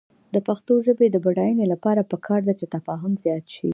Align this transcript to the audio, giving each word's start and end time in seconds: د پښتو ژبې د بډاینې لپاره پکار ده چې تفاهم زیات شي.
د 0.33 0.35
پښتو 0.47 0.73
ژبې 0.85 1.07
د 1.11 1.17
بډاینې 1.25 1.65
لپاره 1.73 2.07
پکار 2.11 2.41
ده 2.47 2.53
چې 2.59 2.65
تفاهم 2.75 3.13
زیات 3.23 3.45
شي. 3.55 3.69